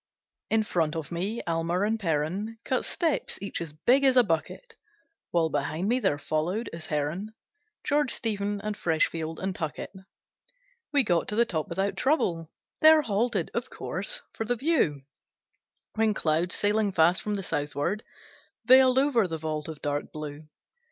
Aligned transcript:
In 0.49 0.63
front 0.63 0.95
of 0.95 1.11
me 1.11 1.43
Almer 1.45 1.83
and 1.83 1.99
Perren 1.99 2.57
Cut 2.63 2.85
steps, 2.85 3.37
each 3.39 3.61
as 3.61 3.71
big 3.71 4.03
as 4.03 4.17
a 4.17 4.23
bucket; 4.23 4.73
While 5.29 5.49
behind 5.51 5.87
me 5.89 5.99
there 5.99 6.17
followed, 6.17 6.71
as 6.73 6.87
Herren, 6.87 7.35
George, 7.83 8.11
Stephen, 8.11 8.59
and 8.61 8.75
Freshfield, 8.75 9.37
and 9.37 9.53
Tuckett. 9.55 9.91
We 10.91 11.03
got 11.03 11.27
to 11.27 11.35
the 11.35 11.45
top 11.45 11.67
without 11.69 11.95
trouble; 11.97 12.49
There 12.79 13.03
halted, 13.03 13.51
of 13.53 13.69
course, 13.69 14.23
for 14.33 14.43
the 14.43 14.55
view; 14.55 15.01
When 15.93 16.15
clouds, 16.15 16.55
sailing 16.55 16.91
fast 16.93 17.21
from 17.21 17.35
the 17.35 17.43
southward, 17.43 18.01
Veiled 18.65 18.97
over 18.97 19.27
the 19.27 19.37
vault 19.37 19.67
of 19.67 19.83
dark 19.83 20.11
blue. 20.11 20.47